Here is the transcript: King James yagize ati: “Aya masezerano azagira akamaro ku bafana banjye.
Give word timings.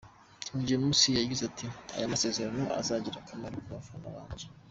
King 0.43 0.61
James 0.67 0.99
yagize 1.19 1.43
ati: 1.49 1.67
“Aya 1.95 2.13
masezerano 2.13 2.63
azagira 2.79 3.17
akamaro 3.19 3.57
ku 3.63 3.69
bafana 3.77 4.07
banjye. 4.17 4.45